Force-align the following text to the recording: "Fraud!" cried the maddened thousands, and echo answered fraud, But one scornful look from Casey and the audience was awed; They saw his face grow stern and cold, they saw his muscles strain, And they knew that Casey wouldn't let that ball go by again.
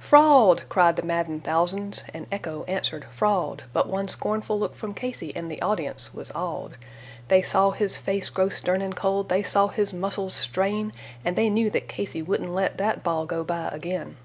"Fraud!" 0.00 0.64
cried 0.68 0.96
the 0.96 1.04
maddened 1.04 1.44
thousands, 1.44 2.02
and 2.12 2.26
echo 2.32 2.64
answered 2.64 3.04
fraud, 3.04 3.62
But 3.72 3.86
one 3.88 4.08
scornful 4.08 4.58
look 4.58 4.74
from 4.74 4.94
Casey 4.94 5.30
and 5.36 5.48
the 5.48 5.62
audience 5.62 6.12
was 6.12 6.32
awed; 6.32 6.76
They 7.28 7.40
saw 7.40 7.70
his 7.70 7.96
face 7.96 8.28
grow 8.28 8.48
stern 8.48 8.82
and 8.82 8.96
cold, 8.96 9.28
they 9.28 9.44
saw 9.44 9.68
his 9.68 9.92
muscles 9.92 10.34
strain, 10.34 10.90
And 11.24 11.36
they 11.36 11.48
knew 11.48 11.70
that 11.70 11.86
Casey 11.86 12.20
wouldn't 12.20 12.50
let 12.52 12.78
that 12.78 13.04
ball 13.04 13.26
go 13.26 13.44
by 13.44 13.68
again. 13.68 14.16